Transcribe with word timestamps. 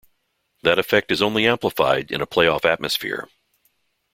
That 0.63 0.79
effect 0.79 1.11
is 1.11 1.21
only 1.21 1.45
amplified 1.45 2.11
in 2.11 2.21
a 2.21 2.25
playoff 2.25 2.65
atmosphere. 2.65 3.29